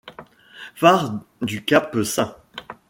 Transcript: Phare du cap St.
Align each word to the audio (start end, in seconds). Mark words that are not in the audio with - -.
Phare 0.73 1.19
du 1.43 1.63
cap 1.63 1.95
St. 2.03 2.33